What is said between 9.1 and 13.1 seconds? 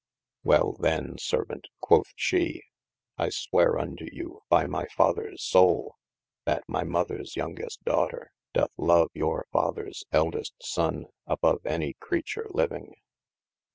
your fathers eldest sone above any c[r]eature living.